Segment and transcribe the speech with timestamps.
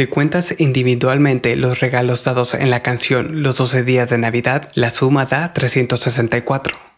[0.00, 4.88] Si cuentas individualmente los regalos dados en la canción Los 12 días de Navidad, la
[4.88, 6.89] suma da 364.